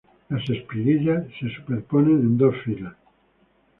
[0.29, 2.95] Las espiguillas se superponen en dos filas.